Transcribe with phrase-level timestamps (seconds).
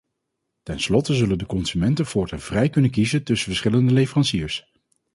[0.63, 4.71] Ten slotte zullen de consumenten voortaan vrij kunnen kiezen tussen verschillende leveranciers.